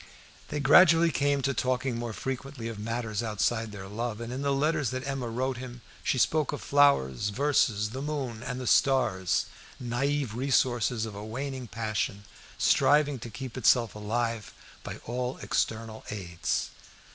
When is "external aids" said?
15.37-16.71